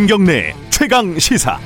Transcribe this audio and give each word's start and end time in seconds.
김경래 0.00 0.54
최강 0.70 1.18
시사. 1.18 1.60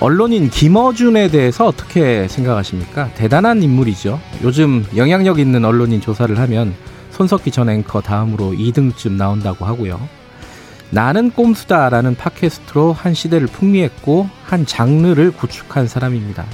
언론인 0.00 0.50
김어준에 0.50 1.28
대해서 1.28 1.64
어떻게 1.64 2.26
생각하십니까? 2.26 3.10
대단한 3.14 3.62
인물이죠. 3.62 4.20
요즘 4.42 4.84
영향력 4.96 5.38
있는 5.38 5.64
언론인 5.64 6.00
조사를 6.00 6.36
하면 6.36 6.74
손석희 7.12 7.52
전 7.52 7.70
앵커 7.70 8.00
다음으로 8.00 8.50
2등쯤 8.50 9.12
나온다고 9.12 9.64
하고요. 9.64 10.00
나는 10.90 11.30
꼼수다라는 11.30 12.16
팟캐스트로 12.16 12.94
한 12.94 13.14
시대를 13.14 13.46
풍미했고 13.46 14.28
한 14.42 14.66
장르를 14.66 15.30
구축한 15.30 15.86
사람입니다. 15.86 16.46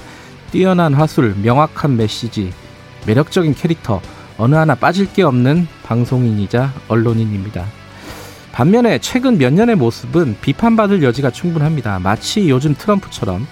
뛰어난 0.50 0.92
화술, 0.92 1.34
명확한 1.42 1.96
메시지, 1.96 2.52
매력적인 3.06 3.54
캐릭터, 3.54 4.02
어느 4.42 4.56
하나 4.56 4.74
빠질 4.74 5.12
게 5.12 5.22
없는 5.22 5.68
방송인이자 5.84 6.72
언론인입니다. 6.88 7.64
반면에 8.50 8.98
최근 8.98 9.38
몇 9.38 9.52
년의 9.52 9.76
모습은 9.76 10.38
비판받을 10.40 11.04
여지가 11.04 11.30
충분합니다. 11.30 12.00
마치 12.00 12.50
요즘 12.50 12.74
트럼프처럼 12.74 13.46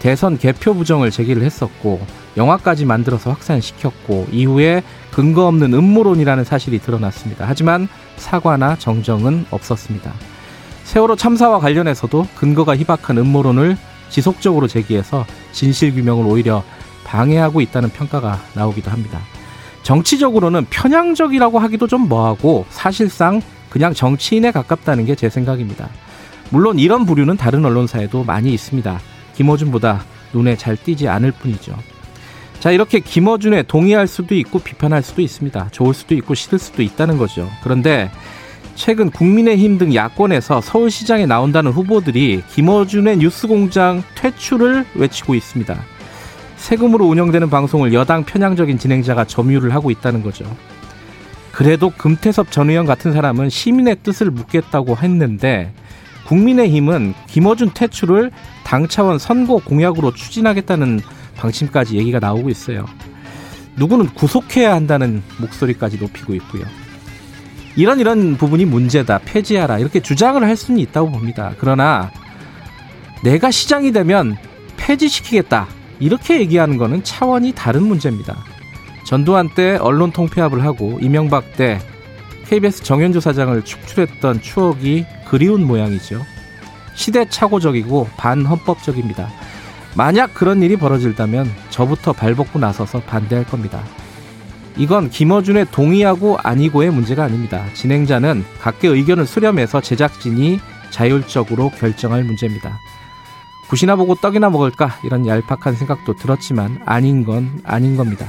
대선 0.00 0.36
개표 0.36 0.74
부정을 0.74 1.10
제기를 1.10 1.42
했었고 1.42 2.06
영화까지 2.36 2.84
만들어서 2.84 3.30
확산시켰고 3.30 4.26
이후에 4.30 4.82
근거 5.12 5.46
없는 5.46 5.72
음모론이라는 5.72 6.44
사실이 6.44 6.80
드러났습니다. 6.80 7.46
하지만 7.48 7.88
사과나 8.18 8.76
정정은 8.76 9.46
없었습니다. 9.50 10.12
세월호 10.84 11.16
참사와 11.16 11.58
관련해서도 11.58 12.26
근거가 12.36 12.76
희박한 12.76 13.16
음모론을 13.16 13.78
지속적으로 14.10 14.68
제기해서 14.68 15.24
진실 15.52 15.94
규명을 15.94 16.26
오히려 16.26 16.62
방해하고 17.04 17.62
있다는 17.62 17.88
평가가 17.88 18.38
나오기도 18.52 18.90
합니다. 18.90 19.20
정치적으로는 19.88 20.66
편향적이라고 20.68 21.58
하기도 21.60 21.86
좀 21.86 22.10
뭐하고 22.10 22.66
사실상 22.68 23.40
그냥 23.70 23.94
정치인에 23.94 24.50
가깝다는 24.50 25.06
게 25.06 25.14
제 25.14 25.30
생각입니다. 25.30 25.88
물론 26.50 26.78
이런 26.78 27.06
부류는 27.06 27.38
다른 27.38 27.64
언론사에도 27.64 28.22
많이 28.22 28.52
있습니다. 28.52 29.00
김어준보다 29.36 30.04
눈에 30.34 30.56
잘 30.56 30.76
띄지 30.76 31.08
않을 31.08 31.32
뿐이죠. 31.32 31.74
자, 32.60 32.70
이렇게 32.70 33.00
김어준에 33.00 33.62
동의할 33.62 34.06
수도 34.06 34.34
있고 34.34 34.58
비판할 34.58 35.02
수도 35.02 35.22
있습니다. 35.22 35.68
좋을 35.72 35.94
수도 35.94 36.14
있고 36.16 36.34
싫을 36.34 36.58
수도 36.58 36.82
있다는 36.82 37.16
거죠. 37.16 37.48
그런데 37.62 38.10
최근 38.74 39.10
국민의힘 39.10 39.78
등 39.78 39.94
야권에서 39.94 40.60
서울시장에 40.60 41.24
나온다는 41.24 41.72
후보들이 41.72 42.42
김어준의 42.50 43.16
뉴스공장 43.16 44.02
퇴출을 44.16 44.84
외치고 44.96 45.34
있습니다. 45.34 45.82
세금으로 46.58 47.06
운영되는 47.06 47.48
방송을 47.48 47.94
여당 47.94 48.24
편향적인 48.24 48.78
진행자가 48.78 49.24
점유를 49.24 49.72
하고 49.72 49.90
있다는 49.90 50.22
거죠. 50.22 50.44
그래도 51.52 51.90
금태섭 51.90 52.52
전 52.52 52.68
의원 52.68 52.84
같은 52.84 53.12
사람은 53.12 53.48
시민의 53.48 53.96
뜻을 54.02 54.30
묻겠다고 54.30 54.96
했는데 54.96 55.72
국민의힘은 56.26 57.14
김어준 57.26 57.70
퇴출을 57.74 58.30
당 58.64 58.86
차원 58.86 59.18
선거 59.18 59.56
공약으로 59.56 60.12
추진하겠다는 60.12 61.00
방침까지 61.36 61.96
얘기가 61.96 62.18
나오고 62.18 62.50
있어요. 62.50 62.84
누구는 63.76 64.08
구속해야 64.08 64.74
한다는 64.74 65.22
목소리까지 65.38 65.98
높이고 65.98 66.34
있고요. 66.34 66.64
이런 67.76 68.00
이런 68.00 68.36
부분이 68.36 68.64
문제다. 68.64 69.20
폐지하라. 69.24 69.78
이렇게 69.78 70.00
주장을 70.00 70.42
할 70.42 70.56
수는 70.56 70.80
있다고 70.80 71.12
봅니다. 71.12 71.52
그러나 71.58 72.10
내가 73.22 73.50
시장이 73.50 73.92
되면 73.92 74.36
폐지시키겠다. 74.76 75.77
이렇게 76.00 76.40
얘기하는 76.40 76.76
것은 76.76 77.02
차원이 77.04 77.52
다른 77.52 77.84
문제입니다. 77.86 78.44
전두환 79.04 79.48
때 79.54 79.76
언론 79.76 80.12
통폐합을 80.12 80.62
하고 80.64 80.98
이명박 81.00 81.56
때 81.56 81.80
KBS 82.46 82.82
정현주 82.82 83.20
사장을 83.20 83.62
축출했던 83.62 84.42
추억이 84.42 85.04
그리운 85.28 85.66
모양이죠. 85.66 86.22
시대착오적이고 86.94 88.08
반헌법적입니다. 88.16 89.28
만약 89.94 90.34
그런 90.34 90.62
일이 90.62 90.76
벌어질다면 90.76 91.50
저부터 91.70 92.12
발벗고 92.12 92.58
나서서 92.58 93.00
반대할 93.00 93.44
겁니다. 93.44 93.82
이건 94.76 95.10
김어준의 95.10 95.66
동의하고 95.72 96.38
아니고의 96.38 96.90
문제가 96.90 97.24
아닙니다. 97.24 97.64
진행자는 97.74 98.44
각계 98.60 98.88
의견을 98.88 99.26
수렴해서 99.26 99.80
제작진이 99.80 100.60
자율적으로 100.90 101.70
결정할 101.70 102.24
문제입니다. 102.24 102.78
굿이나 103.68 103.96
보고 103.96 104.14
떡이나 104.14 104.48
먹을까 104.48 104.98
이런 105.04 105.26
얄팍한 105.26 105.74
생각도 105.74 106.14
들었지만 106.16 106.80
아닌 106.86 107.24
건 107.24 107.60
아닌 107.64 107.96
겁니다. 107.96 108.26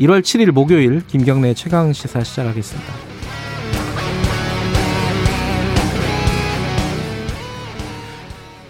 1월 0.00 0.22
7일 0.22 0.50
목요일 0.52 1.06
김경래 1.06 1.52
최강 1.54 1.92
시사 1.92 2.24
시작하겠습니다. 2.24 2.92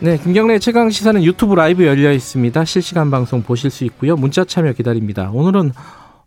네, 0.00 0.19
김경래 0.19 0.59
최강 0.59 0.91
시사는 0.91 1.22
유튜브 1.22 1.54
라이브 1.54 1.87
열려 1.87 2.12
있습니다. 2.12 2.65
실시간 2.65 3.10
방송 3.10 3.43
보실 3.43 3.71
수 3.71 3.84
있고요. 3.84 4.16
문자 4.16 4.44
참여 4.44 4.72
기다립니다. 4.72 5.31
오늘은 5.33 5.72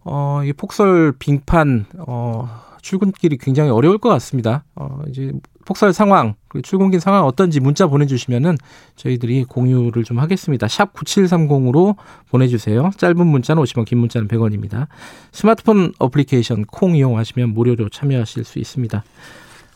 어, 0.03 0.41
이 0.45 0.53
폭설 0.53 1.13
빙판 1.19 1.85
어, 2.07 2.49
출근길이 2.81 3.37
굉장히 3.37 3.69
어려울 3.69 3.97
것 3.97 4.09
같습니다. 4.09 4.63
어, 4.75 5.01
이제 5.09 5.31
폭설 5.67 5.91
상황, 5.91 6.35
출근길 6.63 7.01
상황 7.01 7.25
어떤지 7.25 7.59
문자 7.59 7.87
보내주시면은 7.87 8.55
저희들이 8.95 9.43
공유를 9.43 10.05
좀 10.05 10.17
하겠습니다. 10.17 10.65
샵 10.69 10.93
9730으로 10.93 11.97
보내주세요. 12.29 12.89
짧은 12.95 13.27
문자는 13.27 13.61
50원, 13.61 13.85
긴 13.85 13.97
문자는 13.97 14.29
100원입니다. 14.29 14.87
스마트폰 15.33 15.91
어플리케이션 15.99 16.63
콩 16.63 16.95
이용하시면 16.95 17.49
무료로 17.49 17.89
참여하실 17.89 18.45
수 18.45 18.59
있습니다. 18.59 19.03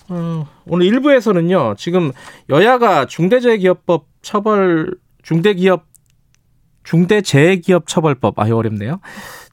어, 0.07 0.47
오늘 0.65 0.85
1부에서는요, 0.87 1.75
지금 1.77 2.13
여야가 2.49 3.07
중대재해기업법 3.07 4.07
처벌, 4.21 4.97
중대기업, 5.23 5.87
중대재해기업 6.85 7.87
처벌법, 7.87 8.39
아유, 8.39 8.55
어렵네요. 8.55 9.01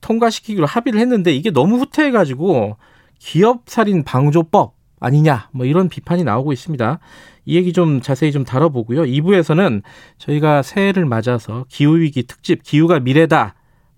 통과시키기로 0.02 0.66
합의를 0.66 1.00
했는데 1.00 1.32
이게 1.32 1.50
너무 1.50 1.78
후퇴해가지고 1.78 2.76
기업살인 3.18 4.04
방조법, 4.04 4.77
아니냐 5.00 5.48
뭐 5.52 5.66
이런 5.66 5.88
비판이 5.88 6.24
나오고 6.24 6.52
있습니다. 6.52 6.98
이 7.46 7.56
얘기 7.56 7.72
좀 7.72 8.00
자세히 8.00 8.32
좀 8.32 8.44
다뤄보고요. 8.44 9.02
2부에서는 9.02 9.82
저희가 10.18 10.62
새해를 10.62 11.06
맞아서 11.06 11.64
기후위기 11.68 12.24
특집 12.24 12.62
기후가 12.62 13.00
미래다 13.00 13.54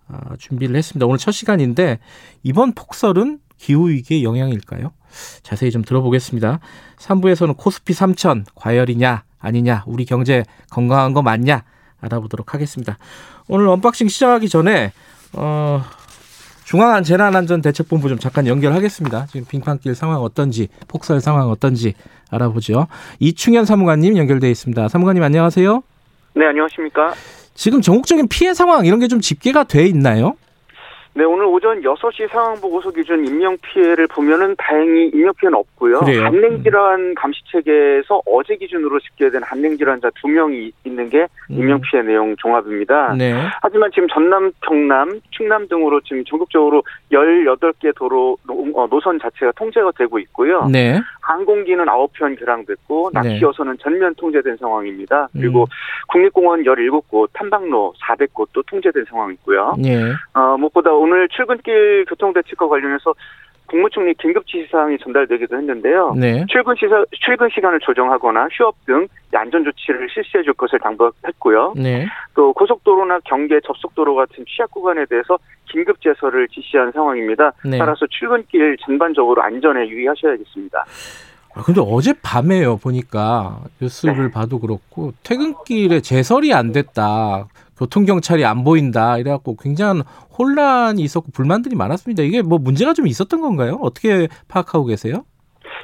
아, 0.09 0.37
준비를 0.39 0.77
했습니다. 0.77 1.07
오늘 1.07 1.19
첫 1.19 1.33
시간인데 1.33 1.99
이번 2.43 2.73
폭설은 2.73 3.41
기후위기의 3.59 4.25
영향일까요? 4.25 4.93
자세히 5.43 5.71
좀 5.71 5.83
들어보겠습니다. 5.83 6.61
3부에서는 6.99 7.57
코스피 7.57 7.93
3천 7.93 8.45
과열이냐 8.55 9.25
아니냐 9.39 9.85
우리 9.87 10.05
경제 10.05 10.45
건강한 10.71 11.13
거 11.13 11.23
맞냐 11.23 11.65
알아보도록 12.01 12.55
하겠습니다. 12.55 12.99
오늘 13.49 13.69
unboxing 13.69 14.09
시작하기 14.09 14.49
전에 14.49 14.93
어, 15.33 15.85
중앙 16.71 17.03
재난안전대책본부 17.03 18.09
좀 18.09 18.19
잠깐 18.19 18.47
연결하겠습니다. 18.47 19.27
지금 19.27 19.45
빙판길 19.45 19.97
상황 19.97 20.21
어떤지, 20.21 20.69
폭설 20.87 21.21
상황 21.21 21.49
어떤지 21.49 21.95
알아보죠. 22.31 22.87
이충현 23.19 23.65
사무관님 23.65 24.17
연결돼 24.17 24.49
있습니다. 24.49 24.87
사무관님 24.87 25.21
안녕하세요. 25.21 25.83
네, 26.37 26.47
안녕하십니까. 26.47 27.13
지금 27.55 27.81
전국적인 27.81 28.29
피해 28.29 28.55
상황 28.55 28.87
이런 28.87 29.01
게 29.01 29.09
좀 29.09 29.21
집계가 29.21 29.65
돼 29.65 29.85
있나요? 29.87 30.35
네, 31.15 31.25
오늘 31.25 31.47
오전 31.47 31.81
6시 31.83 32.31
상황 32.31 32.55
보고서 32.61 32.89
기준 32.93 33.27
인명 33.27 33.57
피해를 33.61 34.07
보면은 34.07 34.55
다행히 34.57 35.11
인명 35.13 35.35
피해는 35.41 35.59
없고요. 35.59 35.99
그래요? 35.99 36.23
한냉질환 36.23 37.17
감시 37.17 37.41
체계에서 37.51 38.23
어제 38.27 38.55
기준으로 38.55 39.01
집계된 39.01 39.43
한냉질환자 39.43 40.09
2명이 40.23 40.71
있는 40.91 41.09
게 41.09 41.27
음. 41.51 41.57
인명 41.57 41.81
피해 41.81 42.03
내용 42.03 42.35
종합입니다. 42.37 43.15
네. 43.17 43.33
하지만 43.63 43.91
지금 43.93 44.09
전남, 44.09 44.51
경남, 44.63 45.21
충남 45.31 45.67
등으로 45.69 46.01
지금 46.03 46.25
전국적으로 46.25 46.83
18개 47.13 47.95
도로 47.97 48.37
노- 48.47 48.71
어, 48.75 48.87
노선 48.89 49.19
자체가 49.19 49.53
통제가 49.53 49.93
되고 49.97 50.19
있고요. 50.19 50.67
네. 50.71 51.01
항공기는 51.23 51.85
9편 51.85 52.39
결항됐고 52.39 53.11
네. 53.15 53.21
낚시 53.21 53.41
어선은 53.43 53.79
전면 53.81 54.15
통제된 54.17 54.57
상황입니다. 54.59 55.29
그리고 55.33 55.63
음. 55.63 55.67
국립공원 56.09 56.63
17곳, 56.65 57.29
탐방로 57.33 57.95
400곳도 58.03 58.67
통제된 58.67 59.05
상황이고요. 59.09 59.77
예. 59.85 60.13
어, 60.35 60.57
무엇보다 60.59 60.91
오늘 60.93 61.29
출근길 61.29 62.05
교통대책과 62.09 62.69
관련해서 62.69 63.15
국무총리 63.71 64.15
긴급 64.15 64.47
지시사항이 64.49 64.99
전달되기도 64.99 65.57
했는데요. 65.57 66.15
네. 66.17 66.45
출근 66.49 66.75
시사, 66.77 67.05
출근 67.13 67.49
시간을 67.55 67.79
조정하거나 67.81 68.49
휴업 68.51 68.75
등 68.85 69.07
안전 69.33 69.63
조치를 69.63 70.09
실시해 70.13 70.43
줄 70.43 70.53
것을 70.55 70.81
당부했고요. 70.81 71.75
네. 71.77 72.07
또 72.35 72.53
고속도로나 72.53 73.21
경계 73.25 73.61
접속도로 73.61 74.17
같은 74.17 74.45
취약 74.49 74.73
구간에 74.73 75.05
대해서 75.07 75.39
긴급 75.71 76.01
제설을 76.01 76.49
지시한 76.49 76.91
상황입니다. 76.91 77.53
네. 77.65 77.79
따라서 77.79 78.07
출근길 78.11 78.77
전반적으로 78.79 79.41
안전에 79.41 79.87
유의하셔야겠습니다. 79.89 80.85
아, 81.55 81.63
근데 81.63 81.81
어제 81.85 82.15
밤에요 82.23 82.77
보니까 82.77 83.61
뉴스를 83.81 84.27
네. 84.27 84.31
봐도 84.31 84.61
그렇고 84.61 85.13
퇴근길에 85.25 86.01
제설이 86.01 86.53
안 86.55 86.73
됐다. 86.73 87.47
교통 87.77 88.05
경찰이 88.05 88.45
안 88.45 88.63
보인다. 88.63 89.17
이래갖고 89.19 89.57
굉장한 89.57 90.03
혼란이 90.39 91.03
있었고 91.03 91.33
불만들이 91.33 91.77
많았습니다. 91.77 92.23
이게 92.23 92.43
뭐 92.43 92.59
문제가 92.59 92.93
좀 92.93 93.07
있었던 93.07 93.41
건가요? 93.41 93.79
어떻게 93.81 94.29
파악하고 94.49 94.85
계세요? 94.85 95.25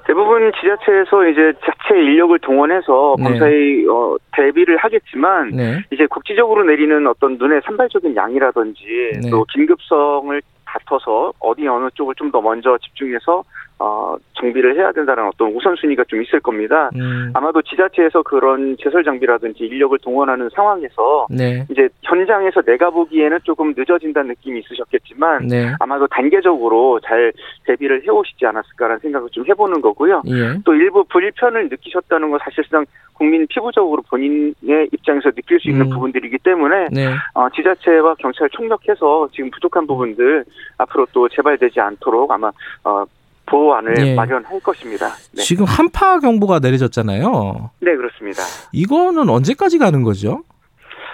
대부분 0.06 0.52
지자체에서 0.52 1.26
이제 1.26 1.52
자체 1.64 1.98
인력을 1.98 2.38
동원해서 2.40 3.16
네. 3.18 3.24
검사에 3.24 3.86
어, 3.90 4.16
대비를 4.36 4.76
하겠지만 4.76 5.50
네. 5.50 5.82
이제 5.90 6.06
국지적으로 6.06 6.64
내리는 6.64 7.06
어떤 7.06 7.38
눈에 7.38 7.60
산발적인 7.64 8.14
양이라든지 8.14 8.84
네. 9.22 9.30
또 9.30 9.44
긴급성을 9.52 10.40
다퉈서 10.64 11.32
어디 11.40 11.66
어느 11.66 11.88
쪽을 11.94 12.14
좀 12.16 12.30
더 12.30 12.40
먼저 12.40 12.76
집중해서 12.82 13.42
어, 13.78 14.16
정비를 14.34 14.76
해야 14.76 14.90
된다는 14.92 15.26
어떤 15.26 15.52
우선순위가 15.52 16.04
좀 16.08 16.22
있을 16.22 16.40
겁니다. 16.40 16.90
음, 16.96 17.30
아마도 17.34 17.60
지자체에서 17.60 18.22
그런 18.22 18.76
제설 18.82 19.04
장비라든지 19.04 19.64
인력을 19.64 19.98
동원하는 19.98 20.48
상황에서 20.54 21.26
네. 21.28 21.64
이제 21.70 21.88
현장에서 22.02 22.62
내가 22.62 22.88
보기에는 22.88 23.38
조금 23.44 23.74
늦어진다는 23.76 24.28
느낌이 24.28 24.60
있으셨겠지만 24.60 25.48
네. 25.48 25.72
아마도 25.78 26.06
단계적으로 26.06 27.00
잘 27.00 27.32
대비를 27.64 28.02
해오시지 28.04 28.46
않았을까라는 28.46 29.00
생각을 29.00 29.28
좀 29.30 29.44
해보는 29.46 29.82
거고요. 29.82 30.22
예. 30.26 30.58
또 30.64 30.74
일부 30.74 31.04
불편을 31.04 31.68
느끼셨다는 31.68 32.30
건 32.30 32.38
사실상 32.42 32.86
국민 33.12 33.46
피부적으로 33.48 34.02
본인의 34.08 34.88
입장에서 34.92 35.30
느낄 35.32 35.60
수 35.60 35.68
있는 35.68 35.86
음. 35.86 35.90
부분들이기 35.90 36.38
때문에 36.38 36.88
네. 36.92 37.14
어, 37.34 37.48
지자체와 37.50 38.14
경찰 38.18 38.48
총력해서 38.50 39.28
지금 39.32 39.50
부족한 39.50 39.86
부분들 39.86 40.44
앞으로 40.78 41.06
또 41.12 41.28
재발되지 41.28 41.80
않도록 41.80 42.30
아마 42.30 42.50
어, 42.84 43.04
보호안을 43.46 43.94
예. 43.98 44.14
마련할 44.14 44.60
것입니다. 44.60 45.08
네. 45.34 45.42
지금 45.42 45.64
한파 45.64 46.18
경보가 46.18 46.58
내려졌잖아요. 46.58 47.70
네, 47.80 47.96
그렇습니다. 47.96 48.42
이거는 48.72 49.28
언제까지 49.28 49.78
가는 49.78 50.02
거죠? 50.02 50.42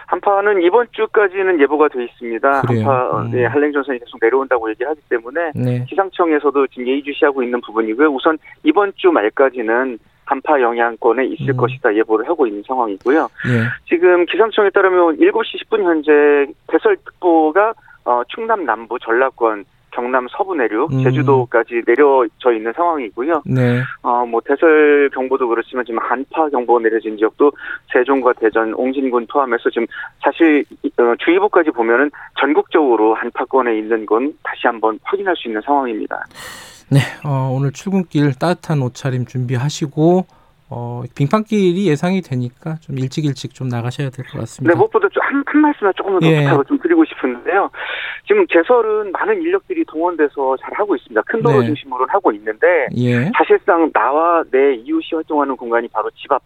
한파는 0.06 0.62
이번 0.62 0.87
주까지는 0.93 1.61
예보가 1.61 1.88
돼 1.88 2.05
있습니다. 2.05 2.62
그래요? 2.62 2.81
한파 2.81 3.23
음. 3.23 3.31
네, 3.31 3.46
한랭 3.46 3.73
전선이 3.73 3.99
계속 3.99 4.19
내려온다고 4.20 4.69
얘기하기 4.70 5.00
때문에 5.08 5.52
네. 5.55 5.84
기상청에서도 5.88 6.67
지금 6.67 6.87
예의주시하고 6.88 7.43
있는 7.43 7.61
부분이고요. 7.62 8.08
우선 8.08 8.37
이번 8.62 8.93
주 8.96 9.11
말까지는 9.11 9.99
한파 10.25 10.61
영향권에 10.61 11.25
있을 11.26 11.50
음. 11.50 11.56
것이다 11.56 11.94
예보를 11.96 12.29
하고 12.29 12.46
있는 12.46 12.62
상황이고요. 12.67 13.29
예. 13.49 13.64
지금 13.88 14.25
기상청에 14.26 14.70
따르면 14.70 15.17
7시 15.19 15.67
10분 15.67 15.82
현재 15.82 16.52
대설특보가 16.69 17.75
어, 18.05 18.23
충남 18.29 18.64
남부 18.64 18.99
전라권 18.99 19.64
경남 19.93 20.27
서부 20.31 20.55
내륙 20.55 20.93
음. 20.93 21.03
제주도까지 21.03 21.83
내려져 21.87 22.53
있는 22.53 22.73
상황이고요. 22.75 23.43
네. 23.47 23.83
어, 24.03 24.27
뭐 24.27 24.41
대설 24.44 25.11
경보도 25.15 25.49
그렇지만 25.49 25.85
지금 25.85 26.00
한파 26.00 26.49
경보가 26.49 26.83
내려진 26.83 27.17
지역도 27.17 27.53
세종과 27.93 28.33
대전, 28.35 28.75
옹진군 28.75 29.27
포함해서 29.31 29.71
지금 29.71 29.87
사실 30.21 30.65
어, 30.99 31.15
주의보까지 31.19 31.71
보면은 31.71 32.11
전국적으로 32.41 33.15
한파권에 33.15 33.79
있는 33.79 34.05
건 34.06 34.33
다시 34.43 34.67
한번 34.67 34.99
확인할 35.05 35.37
수 35.37 35.49
있는 35.49 35.61
상황입니다. 35.62 36.25
네. 36.91 36.99
어, 37.25 37.50
오늘 37.55 37.73
출근길 37.73 38.35
따뜻한 38.35 38.83
옷차림 38.83 39.27
준비하시고 39.27 40.27
어, 40.74 41.02
빙판길이 41.14 41.86
예상이 41.86 42.22
되니까 42.22 42.76
좀 42.80 42.98
일찍 42.98 43.26
일찍 43.26 43.52
좀 43.54 43.69
나가셔야 43.69 44.08
될 44.08 44.24
것 44.24 44.38
같습니다. 44.40 44.72
네, 44.72 44.78
무엇보다 44.78 45.06
좀 45.10 45.22
한, 45.22 45.44
한 45.46 45.60
말씀만 45.60 45.92
조금 45.96 46.19
더 46.19 46.26
예. 46.26 46.44
부탁을 46.44 46.64
좀 46.64 46.78
드리고 46.78 47.04
싶은데요. 47.04 47.70
지금 48.26 48.46
제설은 48.48 49.12
많은 49.12 49.42
인력들이 49.42 49.84
동원돼서 49.84 50.56
잘 50.62 50.72
하고 50.74 50.96
있습니다. 50.96 51.20
큰 51.26 51.42
도로 51.42 51.60
네. 51.60 51.66
중심으로 51.66 52.06
하고 52.08 52.32
있는데 52.32 52.86
예. 52.96 53.30
사실상 53.36 53.92
나와 53.92 54.42
내 54.50 54.74
이웃이 54.76 55.08
활동하는 55.12 55.56
공간이 55.56 55.88
바로 55.88 56.08
집 56.16 56.32
앞, 56.32 56.36
앞, 56.36 56.42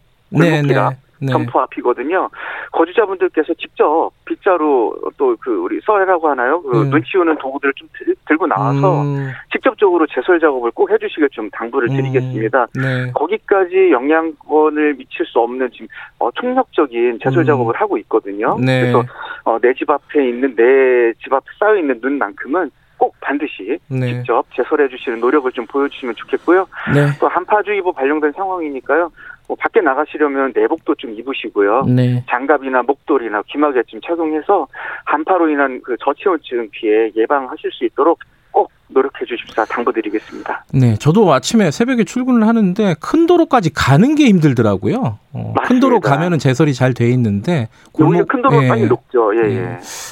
네. 0.90 0.96
점포 1.30 1.60
앞이거든요. 1.60 2.28
거주자분들께서 2.72 3.54
직접 3.54 4.10
빗자루 4.24 4.94
또 5.16 5.36
그 5.40 5.50
우리 5.56 5.80
썰이라고 5.84 6.28
하나요? 6.28 6.60
그 6.62 6.82
음. 6.82 6.90
눈 6.90 7.02
치우는 7.04 7.36
도구들을 7.38 7.74
좀 7.74 7.88
들, 7.92 8.14
들고 8.26 8.46
나와서 8.46 9.02
음, 9.02 9.30
직접적으로 9.52 10.06
제설 10.06 10.40
작업을 10.40 10.70
꼭 10.72 10.90
해주시길 10.90 11.28
좀 11.30 11.48
당부를 11.50 11.88
드리겠습니다. 11.88 12.66
네. 12.74 13.12
거기까지 13.12 13.90
영향권을 13.92 14.94
미칠 14.94 15.24
수 15.26 15.38
없는 15.40 15.70
지금 15.72 15.86
어, 16.18 16.30
총력적인 16.32 17.20
제설 17.22 17.40
음. 17.42 17.44
작업을 17.44 17.74
하고 17.76 17.96
있거든요. 17.98 18.56
네. 18.58 18.80
그래서 18.80 19.04
어, 19.44 19.58
내 19.60 19.72
집 19.74 19.88
앞에 19.90 20.28
있는 20.28 20.54
내 20.56 21.12
집 21.22 21.32
앞에 21.32 21.44
쌓여 21.58 21.76
있는 21.76 21.98
눈만큼은 22.02 22.70
꼭 22.98 23.14
반드시 23.20 23.78
네. 23.88 24.14
직접 24.14 24.46
제설해 24.54 24.88
주시는 24.88 25.20
노력을 25.20 25.50
좀 25.52 25.66
보여주시면 25.66 26.14
좋겠고요. 26.16 26.66
네. 26.94 27.06
또 27.20 27.28
한파주의보 27.28 27.92
발령된 27.92 28.32
상황이니까요. 28.32 29.10
뭐 29.48 29.56
밖에 29.56 29.80
나가시려면 29.80 30.52
내복도 30.54 30.94
좀 30.96 31.12
입으시고요. 31.12 31.84
네. 31.86 32.24
장갑이나 32.28 32.82
목도리나 32.82 33.42
귀마개 33.46 33.82
좀 33.86 34.00
착용해서 34.00 34.66
한파로 35.04 35.48
인한 35.50 35.80
그 35.82 35.96
저체온증 36.00 36.68
피해 36.72 37.10
예방하실 37.14 37.70
수 37.72 37.84
있도록 37.84 38.18
꼭 38.50 38.72
노력해 38.88 39.24
주십사 39.26 39.64
당부드리겠습니다. 39.66 40.64
네, 40.72 40.96
저도 40.96 41.32
아침에 41.32 41.70
새벽에 41.70 42.04
출근을 42.04 42.46
하는데 42.46 42.94
큰 43.00 43.26
도로까지 43.26 43.70
가는 43.74 44.14
게 44.14 44.24
힘들더라고요. 44.26 45.18
어, 45.32 45.54
큰 45.64 45.78
도로. 45.80 46.00
가면은 46.00 46.38
제설이 46.38 46.72
잘 46.72 46.94
돼 46.94 47.08
있는데 47.10 47.68
오히려 47.92 48.24
큰 48.24 48.42
도로 48.42 48.62
예, 48.62 48.68
많이 48.68 48.86
높죠. 48.86 49.34
예, 49.36 49.50
예. 49.50 49.56
예. 49.56 49.62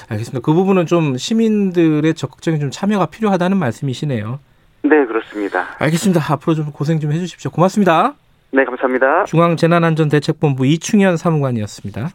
알겠습니다. 0.09 0.41
그 0.43 0.53
부분은 0.53 0.87
좀 0.87 1.17
시민들의 1.17 2.13
적극적인 2.15 2.61
좀 2.61 2.71
참여가 2.71 3.07
필요하다는 3.07 3.57
말씀이시네요. 3.57 4.39
네, 4.83 5.07
그렇습니다. 5.07 5.67
알겠습니다. 5.79 6.21
앞으로 6.33 6.55
좀 6.55 6.73
고생 6.73 7.01
좀 7.01 7.13
해주십시오. 7.13 7.51
고맙습니다. 7.51 8.15
네, 8.55 8.65
감사합니다. 8.65 9.25
중앙재난안전대책본부 9.25 10.65
이충현 10.67 11.17
사무관이었습니다. 11.17 12.11